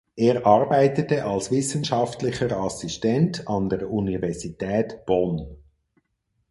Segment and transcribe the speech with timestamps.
[0.15, 5.45] Er arbeitete als wissenschaftlicher Assistent an der Universität Bonn.